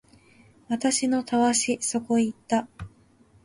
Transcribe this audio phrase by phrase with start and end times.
[0.67, 2.67] 私のたわしそこ行った